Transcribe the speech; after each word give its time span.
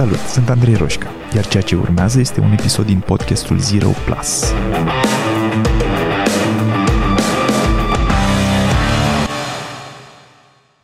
Salut, 0.00 0.18
sunt 0.18 0.48
Andrei 0.48 0.74
Roșca, 0.74 1.10
iar 1.34 1.46
ceea 1.46 1.62
ce 1.62 1.76
urmează 1.76 2.20
este 2.20 2.40
un 2.40 2.52
episod 2.52 2.86
din 2.86 3.00
podcastul 3.00 3.58
Zero 3.58 3.88
Plus. 4.04 4.52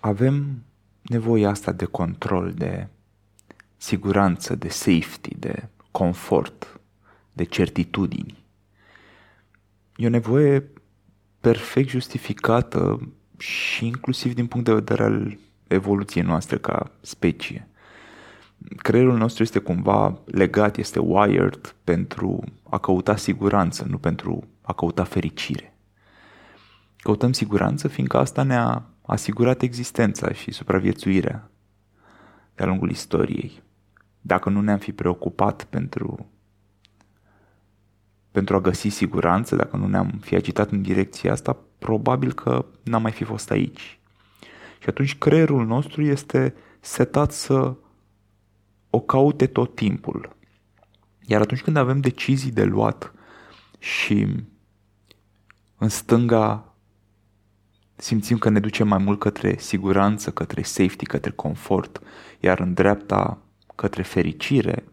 Avem 0.01 0.63
nevoia 1.03 1.49
asta 1.49 1.73
de 1.73 1.85
control, 1.85 2.53
de 2.53 2.89
siguranță, 3.77 4.55
de 4.55 4.69
safety, 4.69 5.39
de 5.39 5.69
confort, 5.91 6.81
de 7.33 7.45
certitudini. 7.45 8.45
E 9.97 10.07
o 10.07 10.11
nevoie 10.11 10.71
perfect 11.41 11.89
justificată 11.89 13.09
și 13.39 13.87
inclusiv 13.87 14.35
din 14.35 14.47
punct 14.47 14.67
de 14.67 14.75
vedere 14.75 15.03
al 15.03 15.39
evoluției 15.67 16.25
noastre 16.25 16.59
ca 16.59 16.91
specie 17.01 17.69
creierul 18.77 19.17
nostru 19.17 19.43
este 19.43 19.59
cumva 19.59 20.19
legat, 20.25 20.77
este 20.77 20.99
wired 20.99 21.75
pentru 21.85 22.45
a 22.71 22.79
căuta 22.79 23.17
siguranță, 23.17 23.87
nu 23.89 23.99
pentru 23.99 24.49
a 24.63 24.73
căuta 24.73 25.05
fericire. 25.05 25.77
Căutăm 26.97 27.33
siguranță 27.33 27.89
fiindcă 27.89 28.19
asta 28.19 28.43
ne-a 28.43 28.85
asigurat 29.03 29.63
existența 29.63 30.33
și 30.33 30.51
supraviețuirea 30.51 31.51
de-a 32.55 32.67
lungul 32.67 32.91
istoriei. 32.91 33.63
Dacă 34.21 34.51
nu 34.51 34.61
ne-am 34.61 34.79
fi 34.79 34.93
preocupat 34.93 35.65
pentru, 35.65 36.31
pentru 38.31 38.57
a 38.57 38.61
găsi 38.61 38.89
siguranță, 38.89 39.57
dacă 39.57 39.77
nu 39.77 39.87
ne-am 39.87 40.11
fi 40.21 40.35
agitat 40.35 40.71
în 40.71 40.83
direcția 40.83 41.33
asta, 41.33 41.57
probabil 41.79 42.33
că 42.33 42.65
n-am 42.83 43.03
mai 43.03 43.13
fi 43.13 43.25
fost 43.25 43.51
aici. 43.51 43.99
Și 44.79 44.89
atunci 44.89 45.19
creierul 45.19 45.67
nostru 45.67 46.03
este 46.03 46.55
setat 46.81 47.33
să 47.33 47.75
o 48.97 49.01
caute 49.01 49.47
tot 49.47 49.75
timpul. 49.75 50.37
Iar 51.27 51.41
atunci 51.41 51.63
când 51.63 51.77
avem 51.77 52.01
decizii 52.01 52.51
de 52.51 52.65
luat 52.65 53.13
și 53.79 54.27
în 55.79 55.89
stânga 55.89 56.75
simțim 57.97 58.39
că 58.39 58.49
ne 58.49 58.61
ducem 58.61 58.89
mai 58.89 58.99
mult 58.99 59.19
către 59.19 59.57
siguranță, 59.59 60.31
către 60.31 60.63
safety, 60.63 61.07
către 61.07 61.31
confort, 61.31 62.03
iar 62.41 62.61
în 62.61 62.75
dreapta 62.75 63.39
către 63.75 64.03
fericire, 64.03 64.85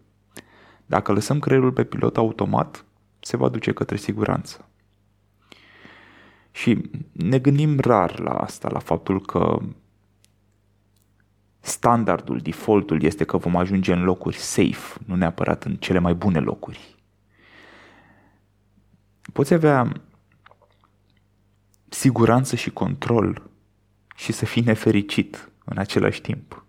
dacă 0.86 1.12
lăsăm 1.12 1.40
creierul 1.40 1.72
pe 1.72 1.84
pilot 1.84 2.18
automat, 2.18 2.86
se 3.20 3.38
va 3.38 3.50
duce 3.50 3.74
către 3.74 3.98
siguranță. 3.98 4.68
Și 6.52 6.90
ne 7.12 7.40
gândim 7.40 7.80
rar 7.80 8.20
la 8.20 8.32
asta, 8.32 8.70
la 8.72 8.80
faptul 8.80 9.22
că 9.22 9.60
standardul, 11.66 12.38
defaultul 12.38 13.04
este 13.04 13.24
că 13.24 13.38
vom 13.38 13.56
ajunge 13.56 13.94
în 13.94 14.04
locuri 14.04 14.36
safe, 14.36 15.00
nu 15.06 15.16
neapărat 15.16 15.64
în 15.64 15.76
cele 15.76 16.00
mai 16.00 16.14
bune 16.14 16.40
locuri. 16.40 16.96
Poți 19.34 19.54
avea 19.54 19.92
siguranță 21.90 22.56
și 22.56 22.70
control 22.70 23.42
și 24.16 24.32
să 24.32 24.46
fii 24.46 24.62
nefericit 24.62 25.52
în 25.66 25.78
același 25.78 26.22
timp. 26.22 26.66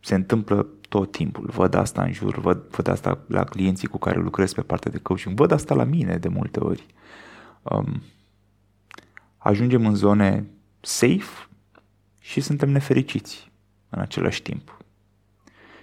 Se 0.00 0.14
întâmplă 0.14 0.66
tot 0.88 1.12
timpul. 1.12 1.50
Văd 1.54 1.74
asta 1.74 2.02
în 2.02 2.12
jur, 2.12 2.38
văd, 2.38 2.68
văd 2.68 2.86
asta 2.86 3.18
la 3.26 3.44
clienții 3.44 3.88
cu 3.88 3.98
care 3.98 4.20
lucrez 4.20 4.52
pe 4.52 4.62
partea 4.62 4.90
de 4.90 4.98
coaching, 4.98 5.36
văd 5.36 5.50
asta 5.50 5.74
la 5.74 5.84
mine 5.84 6.16
de 6.16 6.28
multe 6.28 6.60
ori. 6.60 6.86
Um, 7.62 8.02
ajungem 9.36 9.86
în 9.86 9.94
zone 9.94 10.46
safe 10.80 11.48
și 12.20 12.40
suntem 12.40 12.70
nefericiți 12.70 13.49
în 13.90 14.00
același 14.00 14.42
timp. 14.42 14.78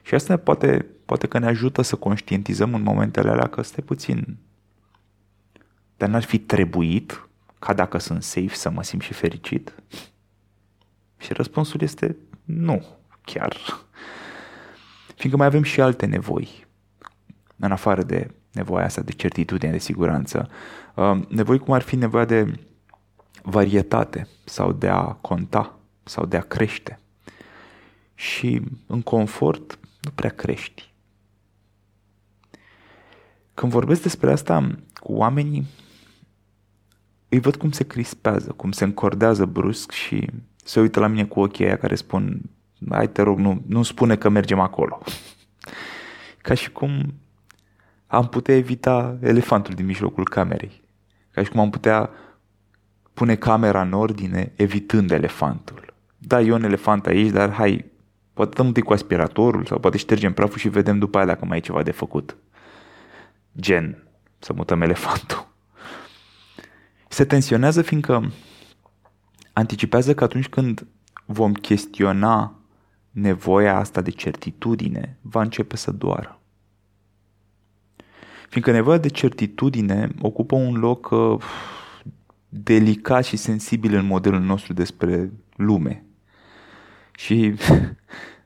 Și 0.02 0.16
asta 0.16 0.38
poate, 0.38 0.86
poate 1.06 1.28
că 1.28 1.40
ne 1.40 1.46
ajută 1.46 1.82
să 1.82 1.96
conștientizăm 1.96 2.74
în 2.74 2.82
momentele 2.82 3.30
alea 3.30 3.48
că 3.48 3.62
stai 3.62 3.84
puțin, 3.86 4.38
dar 5.98 6.10
n-ar 6.10 6.24
fi 6.24 6.40
trebuit 6.40 7.30
ca 7.60 7.74
dacă 7.74 7.98
sunt 7.98 8.24
safe 8.24 8.56
să 8.56 8.70
mă 8.70 8.84
simt 8.84 9.02
și 9.02 9.14
fericit? 9.14 9.76
Și 11.18 11.34
răspunsul 11.34 11.82
este 11.82 12.16
nu, 12.44 12.86
chiar. 13.22 13.58
Fiindcă 15.16 15.40
mai 15.40 15.48
avem 15.48 15.64
și 15.64 15.82
alte 15.82 16.06
nevoi, 16.06 16.66
în 17.56 17.72
afară 17.72 18.04
de 18.04 18.32
nevoia 18.52 18.86
asta 18.86 19.02
de 19.02 19.12
certitudine, 19.12 19.72
de 19.72 19.78
siguranță. 19.78 20.50
Uh, 20.96 21.20
nevoi 21.28 21.60
cum 21.60 21.74
ar 21.74 21.82
fi 21.82 21.96
nevoia 21.96 22.26
de 22.26 22.60
varietate 23.42 24.28
sau 24.44 24.72
de 24.72 24.88
a 24.88 25.04
conta 25.04 25.80
sau 26.04 26.26
de 26.26 26.38
a 26.38 26.42
crește 26.42 27.00
și 28.20 28.62
în 28.88 29.02
confort 29.02 29.80
nu 30.02 30.12
prea 30.16 30.30
crești. 30.30 30.92
Când 33.54 33.72
vorbesc 33.72 34.02
despre 34.02 34.32
asta 34.32 34.70
cu 34.94 35.14
oamenii, 35.14 35.66
îi 37.30 37.40
văd 37.40 37.56
cum 37.56 37.72
se 37.72 37.84
crispează, 37.84 38.52
cum 38.52 38.72
se 38.72 38.84
încordează 38.84 39.46
brusc 39.46 39.92
și 39.92 40.30
se 40.64 40.80
uită 40.80 41.00
la 41.00 41.08
mine 41.08 41.26
cu 41.26 41.40
ochii 41.40 41.66
aia 41.66 41.78
care 41.78 41.96
spun 41.96 42.42
hai 42.90 43.10
te 43.10 43.22
rog, 43.22 43.40
nu, 43.40 43.64
nu 43.68 43.84
spune 43.84 44.16
că 44.16 44.30
mergem 44.30 44.60
acolo. 44.60 45.02
Ca 46.42 46.54
și 46.54 46.72
cum 46.72 47.14
am 48.08 48.28
putea 48.28 48.56
evita 48.56 49.18
elefantul 49.22 49.74
din 49.74 49.86
mijlocul 49.86 50.28
camerei. 50.28 50.82
Ca 51.32 51.44
și 51.44 51.50
cum 51.50 51.60
am 51.60 51.70
putea 51.70 52.10
pune 53.14 53.36
camera 53.36 53.82
în 53.82 53.94
ordine 53.94 54.52
evitând 54.56 55.12
elefantul. 55.12 55.94
Da, 56.18 56.42
e 56.42 56.54
un 56.54 56.64
elefant 56.64 57.06
aici, 57.06 57.32
dar 57.32 57.52
hai, 57.52 57.86
Poate 58.38 58.54
dăm 58.56 58.66
întâi 58.66 58.82
cu 58.82 58.94
aspiratorul 58.94 59.66
sau 59.66 59.80
poate 59.80 59.98
ștergem 59.98 60.34
praful 60.34 60.58
și 60.58 60.70
vedem 60.70 61.00
după 61.00 61.18
aia 61.18 61.26
dacă 61.26 61.46
mai 61.46 61.58
e 61.58 61.62
ceva 61.62 61.84
de 61.84 61.92
făcut. 61.92 62.38
Gen, 63.60 64.04
să 64.40 64.54
mutăm 64.54 64.82
elefantul. 64.82 65.48
Se 67.08 67.26
tensionează 67.26 67.82
fiindcă 67.82 68.32
anticipează 69.54 70.14
că 70.14 70.24
atunci 70.24 70.48
când 70.48 70.88
vom 71.26 71.54
chestiona 71.54 72.56
nevoia 73.12 73.78
asta 73.78 74.02
de 74.02 74.12
certitudine, 74.12 75.18
va 75.22 75.42
începe 75.42 75.76
să 75.76 75.92
doară. 75.92 76.40
Fiindcă 78.50 78.72
nevoia 78.72 78.98
de 78.98 79.10
certitudine 79.10 80.12
ocupă 80.22 80.56
un 80.56 80.76
loc 80.76 81.10
uh, 81.12 81.42
delicat 82.50 83.26
și 83.26 83.38
sensibil 83.38 83.94
în 83.94 84.06
modelul 84.06 84.42
nostru 84.42 84.74
despre 84.74 85.32
lume. 85.56 86.07
Și 87.18 87.54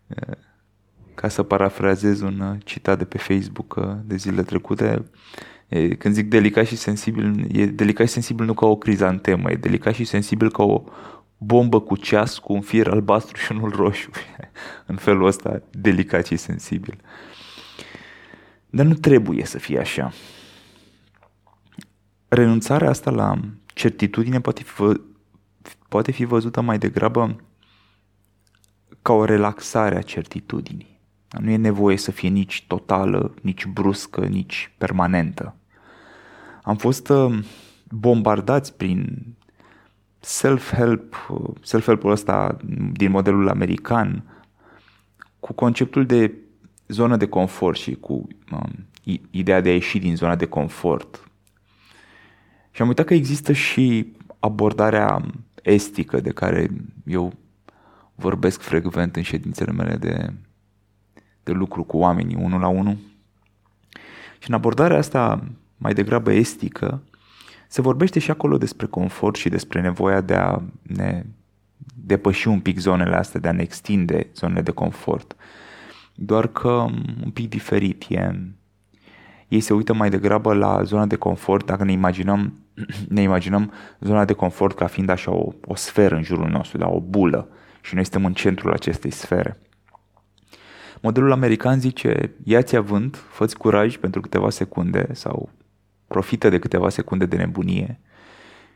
ca 1.19 1.27
să 1.27 1.43
parafrazez 1.43 2.21
un 2.21 2.39
uh, 2.39 2.57
citat 2.63 2.97
de 2.97 3.05
pe 3.05 3.17
Facebook 3.17 3.75
uh, 3.75 3.95
de 4.03 4.15
zile 4.15 4.43
trecute, 4.43 5.05
când 5.97 6.13
zic 6.13 6.29
delicat 6.29 6.65
și 6.65 6.75
sensibil, 6.75 7.47
e 7.51 7.65
delicat 7.65 8.07
și 8.07 8.13
sensibil 8.13 8.45
nu 8.45 8.53
ca 8.53 8.65
o 8.65 8.75
crizantemă, 8.75 9.51
e 9.51 9.55
delicat 9.55 9.93
și 9.93 10.03
sensibil 10.03 10.51
ca 10.51 10.63
o 10.63 10.83
bombă 11.37 11.81
cu 11.81 11.95
ceas 11.95 12.37
cu 12.37 12.53
un 12.53 12.61
fir 12.61 12.87
albastru 12.87 13.37
și 13.37 13.51
unul 13.51 13.69
roșu. 13.69 14.09
în 14.91 14.95
felul 14.95 15.25
ăsta, 15.25 15.61
delicat 15.71 16.25
și 16.25 16.35
sensibil. 16.35 16.97
Dar 18.69 18.85
nu 18.85 18.93
trebuie 18.93 19.45
să 19.45 19.57
fie 19.57 19.79
așa. 19.79 20.11
Renunțarea 22.27 22.89
asta 22.89 23.11
la 23.11 23.39
certitudine 23.65 24.41
poate 24.41 24.63
fi, 24.63 24.73
vă, 24.73 24.99
poate 25.87 26.11
fi 26.11 26.25
văzută 26.25 26.61
mai 26.61 26.77
degrabă 26.77 27.35
ca 29.01 29.13
o 29.13 29.25
relaxare 29.25 29.97
a 29.97 30.01
certitudinii. 30.01 30.99
Nu 31.39 31.49
e 31.49 31.55
nevoie 31.55 31.97
să 31.97 32.11
fie 32.11 32.29
nici 32.29 32.65
totală, 32.67 33.33
nici 33.41 33.65
bruscă, 33.65 34.25
nici 34.25 34.71
permanentă. 34.77 35.55
Am 36.63 36.75
fost 36.75 37.09
uh, 37.09 37.39
bombardați 37.89 38.73
prin 38.73 39.23
self-help, 40.19 41.27
uh, 41.29 41.49
self-help-ul 41.61 42.11
ăsta 42.11 42.57
din 42.91 43.11
modelul 43.11 43.49
american, 43.49 44.23
cu 45.39 45.53
conceptul 45.53 46.05
de 46.05 46.33
zonă 46.87 47.17
de 47.17 47.27
confort 47.27 47.77
și 47.77 47.95
cu 47.95 48.27
um, 48.51 48.87
ideea 49.31 49.61
de 49.61 49.69
a 49.69 49.73
ieși 49.73 49.99
din 49.99 50.15
zona 50.15 50.35
de 50.35 50.45
confort. 50.45 51.31
Și 52.71 52.81
am 52.81 52.87
uitat 52.87 53.05
că 53.05 53.13
există 53.13 53.51
și 53.51 54.13
abordarea 54.39 55.25
estică 55.63 56.19
de 56.19 56.29
care 56.29 56.67
eu 57.05 57.33
vorbesc 58.21 58.61
frecvent 58.61 59.15
în 59.15 59.21
ședințele 59.21 59.71
mele 59.71 59.95
de, 59.95 60.33
de 61.43 61.51
lucru 61.51 61.83
cu 61.83 61.97
oamenii, 61.97 62.35
unul 62.35 62.59
la 62.59 62.67
unul. 62.67 62.97
Și 64.39 64.49
în 64.49 64.55
abordarea 64.55 64.97
asta 64.97 65.43
mai 65.77 65.93
degrabă 65.93 66.31
estică, 66.31 67.01
se 67.67 67.81
vorbește 67.81 68.19
și 68.19 68.31
acolo 68.31 68.57
despre 68.57 68.85
confort 68.85 69.35
și 69.35 69.49
despre 69.49 69.81
nevoia 69.81 70.21
de 70.21 70.33
a 70.33 70.61
ne 70.81 71.25
depăși 71.95 72.47
un 72.47 72.59
pic 72.59 72.79
zonele 72.79 73.15
astea, 73.15 73.39
de 73.39 73.47
a 73.47 73.51
ne 73.51 73.61
extinde 73.61 74.27
zonele 74.35 74.61
de 74.61 74.71
confort. 74.71 75.35
Doar 76.15 76.47
că 76.47 76.69
un 77.23 77.31
pic 77.33 77.49
diferit 77.49 78.05
e. 78.09 78.35
Ei 79.47 79.59
se 79.59 79.73
uită 79.73 79.93
mai 79.93 80.09
degrabă 80.09 80.53
la 80.53 80.83
zona 80.83 81.05
de 81.05 81.15
confort, 81.15 81.65
dacă 81.65 81.83
ne 81.83 81.91
imaginăm, 81.91 82.53
ne 83.15 83.21
imaginăm 83.21 83.71
zona 83.99 84.25
de 84.25 84.33
confort 84.33 84.75
ca 84.75 84.87
fiind 84.87 85.09
așa 85.09 85.31
o, 85.31 85.51
o 85.65 85.75
sferă 85.75 86.15
în 86.15 86.23
jurul 86.23 86.49
nostru, 86.49 86.77
da, 86.77 86.89
o 86.89 86.99
bulă 86.99 87.47
și 87.81 87.93
noi 87.93 88.03
suntem 88.03 88.25
în 88.25 88.33
centrul 88.33 88.73
acestei 88.73 89.11
sfere. 89.11 89.59
Modelul 91.01 91.31
american 91.31 91.79
zice, 91.79 92.31
ia-ți 92.43 92.75
avânt, 92.75 93.15
fă 93.29 93.45
curaj 93.45 93.97
pentru 93.97 94.21
câteva 94.21 94.49
secunde 94.49 95.13
sau 95.13 95.49
profită 96.07 96.49
de 96.49 96.59
câteva 96.59 96.89
secunde 96.89 97.25
de 97.25 97.35
nebunie 97.35 97.99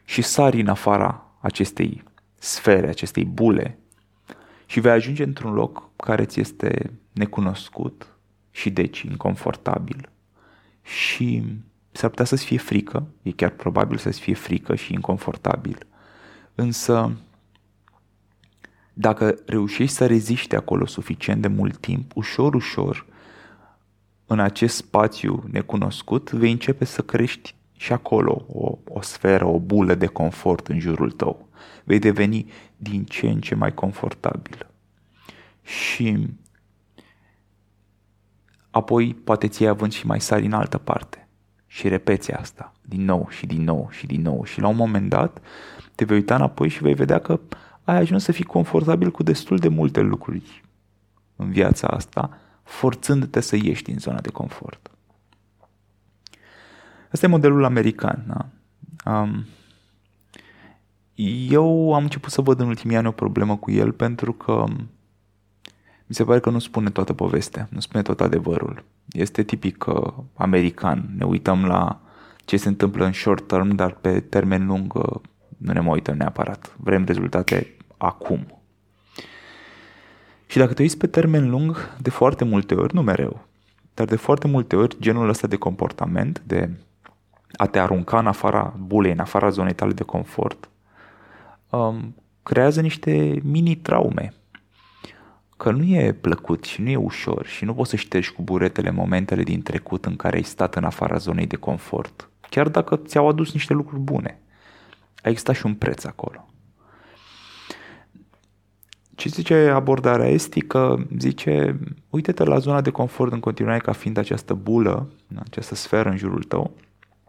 și 0.06 0.22
sari 0.22 0.62
în 0.62 0.68
afara 0.68 1.38
acestei 1.40 2.04
sfere, 2.36 2.88
acestei 2.88 3.26
bule 3.26 3.78
și 4.66 4.80
vei 4.80 4.92
ajunge 4.92 5.24
într-un 5.24 5.54
loc 5.54 5.90
care 5.96 6.26
ți 6.26 6.40
este 6.40 6.92
necunoscut 7.12 8.08
și 8.52 8.70
deci 8.70 9.02
inconfortabil 9.02 10.10
și 10.82 11.44
s-ar 11.92 12.10
putea 12.10 12.26
să-ți 12.26 12.46
fie 12.46 12.58
frică, 12.58 13.08
e 13.22 13.32
chiar 13.32 13.50
probabil 13.50 13.98
să-ți 13.98 14.20
fie 14.20 14.34
frică 14.34 14.76
și 14.76 14.94
inconfortabil, 14.94 15.78
însă 16.56 17.12
dacă 18.98 19.36
reușești 19.46 19.96
să 19.96 20.06
reziști 20.06 20.56
acolo 20.56 20.86
suficient 20.86 21.42
de 21.42 21.48
mult 21.48 21.78
timp, 21.78 22.12
ușor, 22.16 22.54
ușor, 22.54 23.06
în 24.26 24.40
acest 24.40 24.76
spațiu 24.76 25.44
necunoscut, 25.52 26.32
vei 26.32 26.52
începe 26.52 26.86
să 26.86 27.02
crești 27.02 27.56
și 27.78 27.94
acolo 27.94 28.46
o, 28.48 28.78
o 28.88 29.02
sferă, 29.02 29.46
o 29.46 29.60
bulă 29.60 29.96
de 29.96 30.06
confort 30.06 30.68
în 30.68 30.80
jurul 30.80 31.12
tău. 31.12 31.48
Vei 31.84 32.00
deveni 32.00 32.52
din 32.78 33.04
ce 33.04 33.28
în 33.28 33.42
ce 33.42 33.56
mai 33.56 33.74
confortabil. 33.74 34.68
Și 35.62 36.28
apoi 38.70 39.14
poate 39.14 39.48
ți 39.48 39.66
având 39.66 39.92
și 39.92 40.06
mai 40.06 40.22
sari 40.22 40.46
în 40.46 40.54
altă 40.54 40.78
parte. 40.78 41.28
Și 41.68 41.88
repeți 41.88 42.32
asta 42.32 42.74
din 42.82 43.06
nou 43.06 43.28
și 43.30 43.46
din 43.46 43.64
nou 43.64 43.88
și 43.92 44.06
din 44.06 44.22
nou. 44.22 44.44
Și 44.44 44.60
la 44.60 44.68
un 44.68 44.76
moment 44.76 45.10
dat 45.10 45.42
te 45.96 46.06
vei 46.06 46.18
uita 46.18 46.36
înapoi 46.36 46.70
și 46.70 46.82
vei 46.82 46.94
vedea 46.94 47.20
că 47.20 47.40
ai 47.86 47.98
ajuns 47.98 48.24
să 48.24 48.32
fii 48.32 48.44
confortabil 48.44 49.12
cu 49.12 49.24
destul 49.24 49.58
de 49.58 49.68
multe 49.68 50.02
lucruri 50.02 50.64
în 51.36 51.52
viața 51.52 51.88
asta, 51.88 52.38
forțându-te 52.64 53.40
să 53.40 53.56
ieși 53.56 53.84
din 53.84 53.98
zona 53.98 54.20
de 54.22 54.30
confort. 54.30 54.92
Asta 57.12 57.26
e 57.26 57.30
modelul 57.30 57.64
american. 57.64 58.26
Da? 58.28 58.46
Um, 59.12 59.46
eu 61.50 61.94
am 61.94 62.04
început 62.04 62.32
să 62.32 62.42
văd 62.42 62.60
în 62.60 62.68
ultimii 62.68 62.98
ani 62.98 63.08
o 63.08 63.12
problemă 63.12 63.58
cu 63.58 63.72
el 63.72 63.92
pentru 63.92 64.34
că 64.34 64.66
mi 66.06 66.16
se 66.16 66.24
pare 66.24 66.40
că 66.40 66.50
nu 66.50 66.60
spune 66.60 66.90
toată 66.90 67.14
povestea, 67.14 67.68
nu 67.72 67.80
spune 67.80 68.04
tot 68.04 68.22
adevărul. 68.22 68.84
Este 69.12 69.44
tipic 69.44 69.86
uh, 69.86 70.14
american. 70.34 71.10
Ne 71.18 71.26
uităm 71.26 71.66
la 71.66 72.02
ce 72.46 72.58
se 72.58 72.68
întâmplă 72.68 73.06
în 73.06 73.14
short 73.14 73.48
term, 73.48 73.76
dar 73.76 73.94
pe 73.94 74.20
termen 74.20 74.66
lung 74.66 74.94
uh, 74.94 75.22
nu 75.58 75.74
ne 75.74 75.80
mai 75.80 75.94
uităm 75.94 76.16
neapărat. 76.16 76.76
Vrem 76.78 77.04
rezultate 77.06 77.76
acum. 77.98 78.60
Și 80.48 80.58
dacă 80.58 80.74
te 80.74 80.82
uiți 80.82 80.98
pe 80.98 81.08
termen 81.08 81.50
lung, 81.50 81.96
de 82.02 82.10
foarte 82.10 82.44
multe 82.44 82.76
ori, 82.76 82.96
nu 82.96 83.02
mereu, 83.02 83.46
dar 83.94 84.06
de 84.06 84.16
foarte 84.16 84.48
multe 84.48 84.76
ori, 84.76 84.98
genul 85.00 85.30
ăsta 85.30 85.48
de 85.48 85.56
comportament, 85.56 86.42
de 86.46 86.70
a 87.52 87.66
te 87.66 87.80
arunca 87.80 88.20
în 88.20 88.28
afara 88.28 88.74
bulei, 88.80 89.12
în 89.12 89.20
afara 89.20 89.50
zonei 89.50 89.74
tale 89.74 89.94
de 89.94 90.04
confort, 90.04 90.70
um, 91.70 92.16
creează 92.44 92.82
niște 92.82 93.40
mini-traume. 93.44 94.34
Că 95.58 95.72
nu 95.72 95.84
e 95.84 96.14
plăcut 96.14 96.64
și 96.64 96.82
nu 96.82 96.90
e 96.90 96.96
ușor 96.96 97.46
și 97.46 97.66
nu 97.66 97.74
poți 97.74 97.90
să 97.90 97.96
ștergi 97.96 98.32
cu 98.32 98.42
buretele 98.42 98.92
momentele 98.92 99.44
din 99.44 99.62
trecut 99.62 100.06
în 100.06 100.16
care 100.16 100.36
ai 100.36 100.44
stat 100.44 100.76
în 100.76 100.84
afara 100.84 101.18
zonei 101.18 101.48
de 101.48 101.56
confort, 101.56 102.30
chiar 102.50 102.70
dacă 102.70 102.96
ți-au 102.96 103.28
adus 103.28 103.54
niște 103.54 103.74
lucruri 103.74 104.02
bune. 104.02 104.40
A 105.26 105.30
existat 105.30 105.56
și 105.56 105.66
un 105.66 105.74
preț 105.74 106.04
acolo. 106.04 106.48
Ce 109.16 109.30
zice 109.30 109.56
abordarea 109.56 110.28
estică? 110.28 111.08
Zice, 111.18 111.80
uite-te 112.10 112.44
la 112.44 112.58
zona 112.58 112.82
de 112.82 112.90
confort 112.90 113.32
în 113.32 113.40
continuare 113.40 113.80
ca 113.80 113.92
fiind 113.92 114.18
această 114.18 114.54
bulă, 114.54 115.10
această 115.40 115.76
sferă 115.76 116.10
în 116.10 116.18
jurul 116.18 116.44
tău, 116.44 116.76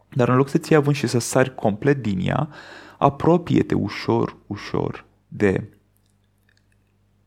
dar 0.09 0.29
în 0.29 0.35
loc 0.35 0.49
să 0.49 0.57
ți 0.57 0.73
având 0.73 0.95
și 0.95 1.07
să 1.07 1.19
sari 1.19 1.55
complet 1.55 2.01
din 2.01 2.19
ea, 2.23 2.49
apropie-te 2.97 3.75
ușor, 3.75 4.35
ușor 4.47 5.05
de 5.27 5.69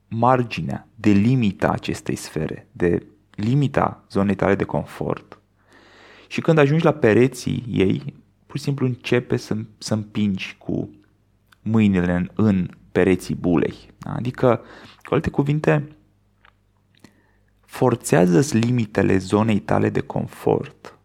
marginea, 0.08 0.88
de 0.94 1.10
limita 1.10 1.68
acestei 1.68 2.16
sfere, 2.16 2.68
de 2.72 3.06
limita 3.30 4.04
zonei 4.10 4.34
tale 4.34 4.54
de 4.54 4.64
confort. 4.64 5.40
Și 6.26 6.40
când 6.40 6.58
ajungi 6.58 6.84
la 6.84 6.92
pereții 6.92 7.64
ei, 7.68 8.14
pur 8.50 8.58
și 8.58 8.64
simplu 8.64 8.86
începe 8.86 9.36
să, 9.36 9.56
să 9.78 9.94
împingi 9.94 10.56
cu 10.58 10.90
mâinile 11.62 12.12
în, 12.12 12.30
în 12.34 12.68
pereții 12.92 13.34
bulei. 13.34 13.74
Adică, 14.00 14.60
cu 15.02 15.14
alte 15.14 15.30
cuvinte, 15.30 15.96
forțează 17.60 18.58
limitele 18.58 19.16
zonei 19.16 19.58
tale 19.58 19.90
de 19.90 20.00
confort, 20.00 20.98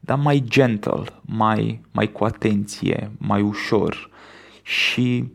dar 0.00 0.18
mai 0.18 0.42
gentle, 0.46 1.04
mai, 1.20 1.80
mai 1.92 2.12
cu 2.12 2.24
atenție, 2.24 3.10
mai 3.18 3.42
ușor 3.42 4.10
și 4.62 5.32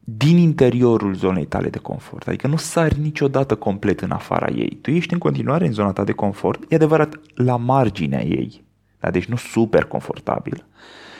din 0.00 0.36
interiorul 0.36 1.14
zonei 1.14 1.46
tale 1.46 1.68
de 1.68 1.78
confort. 1.78 2.28
Adică 2.28 2.46
nu 2.46 2.56
sari 2.56 3.00
niciodată 3.00 3.56
complet 3.56 4.00
în 4.00 4.10
afara 4.10 4.50
ei. 4.50 4.78
Tu 4.82 4.90
ești 4.90 5.12
în 5.12 5.18
continuare 5.18 5.66
în 5.66 5.72
zona 5.72 5.92
ta 5.92 6.04
de 6.04 6.12
confort, 6.12 6.64
e 6.68 6.74
adevărat, 6.74 7.20
la 7.34 7.56
marginea 7.56 8.24
ei. 8.24 8.66
Da? 9.00 9.10
Deci 9.10 9.24
nu 9.24 9.36
super 9.36 9.84
confortabil. 9.84 10.64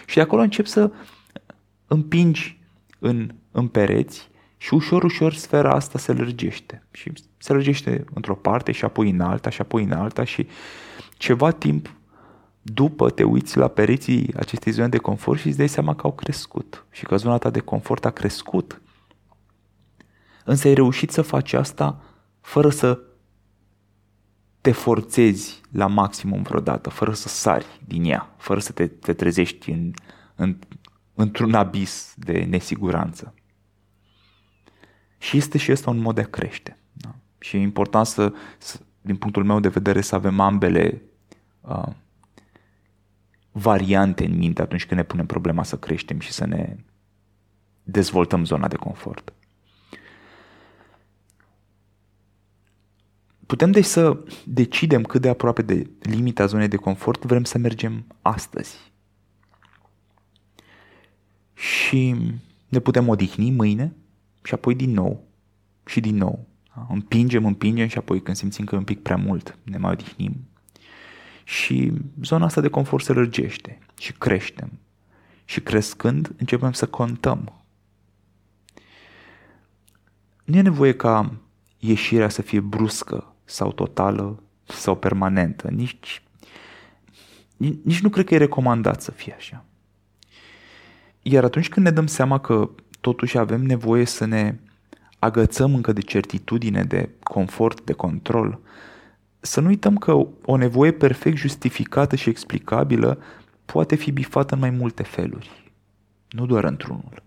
Și 0.06 0.14
de 0.14 0.20
acolo 0.20 0.42
încep 0.42 0.66
să 0.66 0.90
împingi 1.86 2.60
în, 2.98 3.34
în 3.50 3.68
pereți 3.68 4.30
și 4.56 4.74
ușor, 4.74 5.02
ușor 5.02 5.32
sfera 5.32 5.70
asta 5.70 5.98
se 5.98 6.12
lărgește. 6.12 6.86
Și 6.90 7.12
se 7.38 7.52
lărgește 7.52 8.04
într-o 8.14 8.34
parte 8.34 8.72
și 8.72 8.84
apoi 8.84 9.10
în 9.10 9.20
alta 9.20 9.50
și 9.50 9.60
apoi 9.60 9.82
în 9.82 9.92
alta 9.92 10.24
și 10.24 10.46
ceva 11.16 11.50
timp 11.50 11.92
după 12.62 13.10
te 13.10 13.22
uiți 13.22 13.56
la 13.56 13.68
pereții 13.68 14.34
acestei 14.36 14.72
zone 14.72 14.88
de 14.88 14.98
confort 14.98 15.40
și 15.40 15.46
îți 15.46 15.56
dai 15.56 15.68
seama 15.68 15.94
că 15.94 16.00
au 16.04 16.12
crescut 16.12 16.86
și 16.90 17.04
că 17.04 17.16
zona 17.16 17.38
ta 17.38 17.50
de 17.50 17.60
confort 17.60 18.04
a 18.04 18.10
crescut. 18.10 18.80
Însă 20.44 20.68
ai 20.68 20.74
reușit 20.74 21.10
să 21.10 21.22
faci 21.22 21.52
asta 21.52 22.00
fără 22.40 22.68
să 22.68 23.00
te 24.68 24.74
forțezi 24.74 25.60
la 25.70 25.86
maximum 25.86 26.42
vreodată, 26.42 26.90
fără 26.90 27.12
să 27.12 27.28
sari 27.28 27.66
din 27.86 28.04
ea, 28.04 28.34
fără 28.36 28.60
să 28.60 28.72
te, 28.72 28.86
te 28.86 29.12
trezești 29.12 29.70
în, 29.70 29.92
în, 30.34 30.56
într-un 31.14 31.54
abis 31.54 32.14
de 32.16 32.46
nesiguranță. 32.48 33.34
Și 35.18 35.36
este 35.36 35.58
și 35.58 35.72
ăsta 35.72 35.90
un 35.90 35.98
mod 35.98 36.14
de 36.14 36.20
a 36.20 36.26
crește. 36.26 36.78
Da? 36.92 37.14
Și 37.38 37.56
e 37.56 37.60
important 37.60 38.06
să, 38.06 38.32
să, 38.58 38.80
din 39.00 39.16
punctul 39.16 39.44
meu 39.44 39.60
de 39.60 39.68
vedere, 39.68 40.00
să 40.00 40.14
avem 40.14 40.40
ambele 40.40 41.02
uh, 41.60 41.88
variante 43.52 44.24
în 44.24 44.36
minte 44.36 44.62
atunci 44.62 44.86
când 44.86 45.00
ne 45.00 45.06
punem 45.06 45.26
problema 45.26 45.62
să 45.62 45.78
creștem 45.78 46.18
și 46.18 46.32
să 46.32 46.46
ne 46.46 46.76
dezvoltăm 47.82 48.44
zona 48.44 48.68
de 48.68 48.76
confort. 48.76 49.32
Putem 53.48 53.70
deci 53.70 53.84
să 53.84 54.18
decidem 54.44 55.02
cât 55.02 55.20
de 55.20 55.28
aproape 55.28 55.62
de 55.62 55.90
limita 56.00 56.46
zonei 56.46 56.68
de 56.68 56.76
confort 56.76 57.24
vrem 57.24 57.44
să 57.44 57.58
mergem 57.58 58.04
astăzi. 58.22 58.76
Și 61.54 62.14
ne 62.68 62.78
putem 62.78 63.08
odihni 63.08 63.50
mâine 63.50 63.94
și 64.42 64.54
apoi 64.54 64.74
din 64.74 64.90
nou 64.90 65.26
și 65.86 66.00
din 66.00 66.16
nou. 66.16 66.46
Împingem, 66.88 67.46
împingem 67.46 67.88
și 67.88 67.98
apoi 67.98 68.22
când 68.22 68.36
simțim 68.36 68.64
că 68.64 68.74
e 68.74 68.78
un 68.78 68.84
pic 68.84 69.02
prea 69.02 69.16
mult 69.16 69.58
ne 69.62 69.76
mai 69.78 69.92
odihnim 69.92 70.48
și 71.44 71.92
zona 72.22 72.44
asta 72.44 72.60
de 72.60 72.68
confort 72.68 73.04
se 73.04 73.12
lărgește 73.12 73.78
și 73.98 74.12
creștem. 74.12 74.70
Și 75.44 75.60
crescând, 75.60 76.34
începem 76.38 76.72
să 76.72 76.86
contăm. 76.86 77.62
Nu 80.44 80.56
e 80.56 80.60
nevoie 80.60 80.94
ca 80.94 81.34
ieșirea 81.78 82.28
să 82.28 82.42
fie 82.42 82.60
bruscă 82.60 83.32
sau 83.48 83.72
totală 83.72 84.42
sau 84.64 84.96
permanentă. 84.96 85.68
Nici, 85.70 86.22
nici 87.56 88.00
nu 88.00 88.08
cred 88.08 88.24
că 88.24 88.34
e 88.34 88.38
recomandat 88.38 89.02
să 89.02 89.10
fie 89.10 89.34
așa. 89.36 89.64
Iar 91.22 91.44
atunci 91.44 91.68
când 91.68 91.86
ne 91.86 91.92
dăm 91.92 92.06
seama 92.06 92.40
că 92.40 92.70
totuși 93.00 93.38
avem 93.38 93.62
nevoie 93.62 94.04
să 94.04 94.24
ne 94.24 94.58
agățăm 95.18 95.74
încă 95.74 95.92
de 95.92 96.00
certitudine, 96.00 96.84
de 96.84 97.08
confort, 97.22 97.84
de 97.84 97.92
control, 97.92 98.60
să 99.40 99.60
nu 99.60 99.66
uităm 99.66 99.96
că 99.96 100.26
o 100.44 100.56
nevoie 100.56 100.92
perfect 100.92 101.36
justificată 101.36 102.16
și 102.16 102.28
explicabilă 102.28 103.18
poate 103.64 103.94
fi 103.94 104.10
bifată 104.10 104.54
în 104.54 104.60
mai 104.60 104.70
multe 104.70 105.02
feluri, 105.02 105.72
nu 106.30 106.46
doar 106.46 106.64
într-unul. 106.64 107.22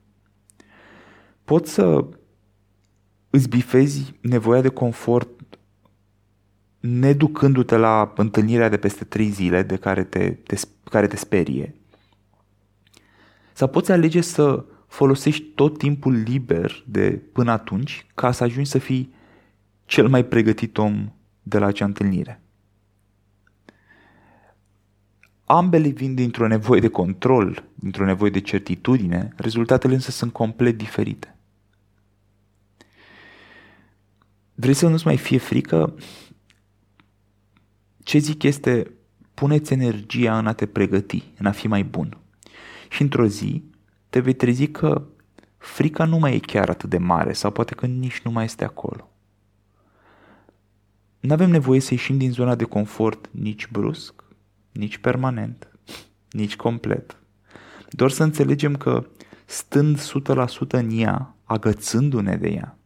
Poți 1.43 1.73
să 1.73 2.05
îți 3.29 3.49
bifezi 3.49 4.13
nevoia 4.21 4.61
de 4.61 4.69
confort 4.69 5.40
neducându-te 6.81 7.75
la 7.75 8.13
întâlnirea 8.15 8.69
de 8.69 8.77
peste 8.77 9.03
trei 9.03 9.29
zile 9.29 9.63
de 9.63 9.75
care 9.75 10.03
te, 10.03 10.29
te, 10.29 10.55
care 10.83 11.07
te 11.07 11.15
sperie. 11.15 11.75
Sau 13.53 13.67
poți 13.67 13.91
alege 13.91 14.21
să 14.21 14.65
folosești 14.88 15.43
tot 15.43 15.77
timpul 15.77 16.13
liber 16.13 16.83
de 16.88 17.21
până 17.31 17.51
atunci 17.51 18.05
ca 18.15 18.31
să 18.31 18.43
ajungi 18.43 18.69
să 18.69 18.77
fii 18.77 19.13
cel 19.85 20.07
mai 20.07 20.25
pregătit 20.25 20.77
om 20.77 21.13
de 21.43 21.57
la 21.57 21.65
acea 21.65 21.85
întâlnire. 21.85 22.41
Ambele 25.45 25.88
vin 25.88 26.15
dintr-o 26.15 26.47
nevoie 26.47 26.79
de 26.79 26.88
control, 26.88 27.63
dintr-o 27.75 28.05
nevoie 28.05 28.31
de 28.31 28.39
certitudine, 28.39 29.33
rezultatele 29.35 29.93
însă 29.93 30.11
sunt 30.11 30.33
complet 30.33 30.77
diferite. 30.77 31.35
Vrei 34.55 34.73
să 34.73 34.88
nu-ți 34.88 35.05
mai 35.05 35.17
fie 35.17 35.38
frică? 35.38 35.95
Ce 38.12 38.18
zic 38.18 38.44
este, 38.44 38.91
puneți 39.34 39.74
energia 39.74 40.38
în 40.38 40.48
a 40.48 40.53
te 40.53 40.65
pregăti, 40.65 41.24
în 41.38 41.46
a 41.46 41.51
fi 41.51 41.68
mai 41.68 41.84
bun. 41.84 42.18
Și 42.89 43.01
într-o 43.01 43.25
zi 43.25 43.63
te 44.10 44.20
vei 44.20 44.34
trezi 44.34 44.68
că 44.68 45.03
frica 45.58 46.06
nu 46.06 46.18
mai 46.18 46.36
e 46.36 46.39
chiar 46.39 46.70
atât 46.70 46.89
de 46.89 46.98
mare 46.98 47.34
sau 47.34 47.51
poate 47.51 47.75
că 47.75 47.86
nici 47.86 48.22
nu 48.22 48.32
mai 48.32 48.44
este 48.44 48.63
acolo. 48.63 49.10
Nu 51.20 51.34
avem 51.34 51.50
nevoie 51.50 51.80
să 51.80 51.94
ieșim 51.94 52.18
din 52.18 52.32
zona 52.32 52.56
de 52.56 52.63
confort 52.63 53.30
nici 53.32 53.68
brusc, 53.68 54.24
nici 54.72 54.98
permanent, 54.98 55.72
nici 56.30 56.56
complet. 56.56 57.18
Doar 57.89 58.10
să 58.10 58.24
înțelegem 58.24 58.75
că 58.75 59.08
stând 59.46 60.00
100% 60.00 60.68
în 60.70 60.89
ea, 61.00 61.36
agățându-ne 61.44 62.36
de 62.36 62.50
ea, 62.50 62.77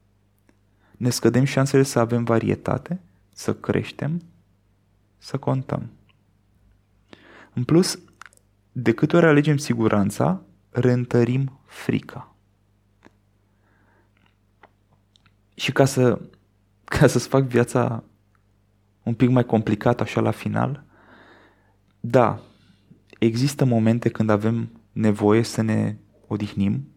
ne 0.98 1.10
scădem 1.10 1.44
șansele 1.44 1.84
să 1.84 2.00
avem 2.00 2.24
varietate, 2.24 3.02
să 3.34 3.54
creștem, 3.54 4.22
să 5.18 5.38
contăm. 5.38 5.90
În 7.54 7.64
plus, 7.64 8.00
de 8.72 8.94
câte 8.94 9.16
ori 9.16 9.26
alegem 9.26 9.58
siguranța, 9.58 10.42
reîntărim 10.70 11.60
frica. 11.66 12.36
Și 15.56 15.72
ca 15.72 15.86
să, 15.86 16.22
ca 16.96 17.08
să-ți 17.08 17.28
fac 17.28 17.44
viața 17.44 18.04
un 19.04 19.14
pic 19.14 19.30
mai 19.30 19.46
complicată 19.46 20.04
așa 20.04 20.22
la 20.22 20.32
final, 20.32 20.84
da, 22.00 22.40
există 23.20 23.66
momente 23.66 24.10
când 24.10 24.30
avem 24.30 24.82
nevoie 24.92 25.44
să 25.44 25.62
ne 25.62 25.96
odihnim 26.28 26.88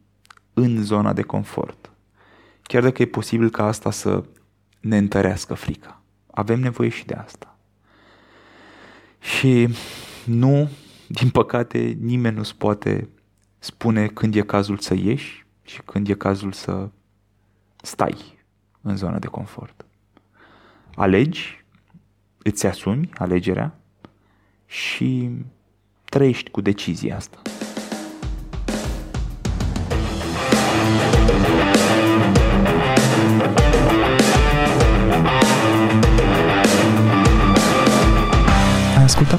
în 0.54 0.82
zona 0.82 1.12
de 1.12 1.22
confort. 1.22 1.90
Chiar 2.62 2.82
dacă 2.82 3.02
e 3.02 3.06
posibil 3.06 3.50
ca 3.50 3.64
asta 3.64 3.90
să 3.90 4.24
ne 4.80 4.96
întărească 4.96 5.54
frica. 5.54 6.02
Avem 6.26 6.60
nevoie 6.60 6.88
și 6.88 7.06
de 7.06 7.14
asta. 7.14 7.57
Și 9.38 9.68
nu, 10.24 10.70
din 11.06 11.30
păcate, 11.30 11.96
nimeni 12.00 12.36
nu-ți 12.36 12.56
poate 12.56 13.08
spune 13.58 14.06
când 14.06 14.34
e 14.34 14.40
cazul 14.40 14.78
să 14.78 14.94
ieși 14.94 15.46
și 15.64 15.82
când 15.82 16.08
e 16.08 16.14
cazul 16.14 16.52
să 16.52 16.88
stai 17.82 18.38
în 18.80 18.96
zona 18.96 19.18
de 19.18 19.26
confort. 19.26 19.86
Alegi, 20.94 21.64
îți 22.38 22.66
asumi 22.66 23.10
alegerea 23.14 23.78
și 24.66 25.30
trăiești 26.04 26.50
cu 26.50 26.60
decizia 26.60 27.16
asta. 27.16 27.42